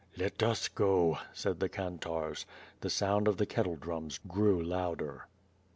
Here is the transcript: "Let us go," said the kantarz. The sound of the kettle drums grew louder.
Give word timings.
"Let 0.17 0.41
us 0.41 0.67
go," 0.67 1.19
said 1.31 1.59
the 1.59 1.69
kantarz. 1.69 2.47
The 2.79 2.89
sound 2.89 3.27
of 3.27 3.37
the 3.37 3.45
kettle 3.45 3.75
drums 3.75 4.19
grew 4.27 4.59
louder. 4.59 5.27